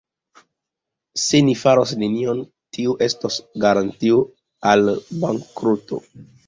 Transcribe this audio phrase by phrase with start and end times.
[1.23, 2.41] Se ni faros nenion,
[2.79, 4.21] tio estos garantio
[4.75, 4.95] al
[5.27, 6.07] bankroto.